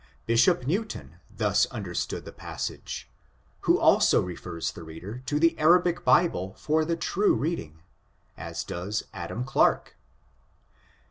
Bishop 0.25 0.65
Newton 0.65 1.17
thus 1.29 1.67
understood 1.67 2.25
the 2.25 2.31
passage, 2.31 3.07
who 3.67 3.79
also 3.79 4.19
refers 4.19 4.71
the 4.71 4.81
reader 4.81 5.19
to 5.27 5.39
the 5.39 5.55
Arabic 5.59 6.03
Bible 6.03 6.55
for 6.55 6.83
the 6.83 6.95
true 6.97 7.35
reading, 7.35 7.83
as 8.35 8.63
does 8.63 9.03
Adam 9.13 9.43
Clark. 9.43 9.95